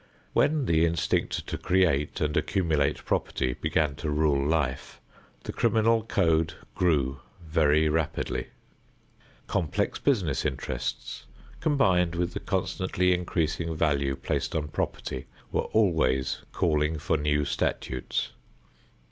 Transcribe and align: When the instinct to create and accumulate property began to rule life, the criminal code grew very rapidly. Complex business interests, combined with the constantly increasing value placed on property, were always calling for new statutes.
When 0.33 0.65
the 0.65 0.83
instinct 0.83 1.45
to 1.45 1.59
create 1.59 2.21
and 2.21 2.35
accumulate 2.35 3.05
property 3.05 3.53
began 3.53 3.93
to 3.97 4.09
rule 4.09 4.43
life, 4.43 4.99
the 5.43 5.53
criminal 5.53 6.01
code 6.01 6.55
grew 6.73 7.19
very 7.47 7.87
rapidly. 7.87 8.47
Complex 9.45 9.99
business 9.99 10.43
interests, 10.43 11.27
combined 11.59 12.15
with 12.15 12.33
the 12.33 12.39
constantly 12.39 13.13
increasing 13.13 13.75
value 13.75 14.15
placed 14.15 14.55
on 14.55 14.69
property, 14.69 15.27
were 15.51 15.65
always 15.69 16.39
calling 16.51 16.97
for 16.97 17.15
new 17.15 17.45
statutes. 17.45 18.31